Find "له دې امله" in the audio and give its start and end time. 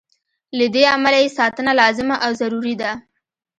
0.57-1.17